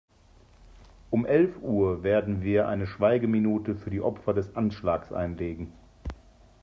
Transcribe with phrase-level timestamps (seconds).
[1.11, 5.71] Um elf Uhr werden wir eine Schweigeminute für die Opfer des Anschlags einlegen.